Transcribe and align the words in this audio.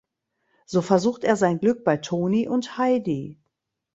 So 0.65 0.81
versucht 0.81 1.23
er 1.23 1.35
sein 1.35 1.59
Glück 1.59 1.83
bei 1.83 1.97
Toni 1.97 2.47
und 2.47 2.79
Heidi. 2.79 3.39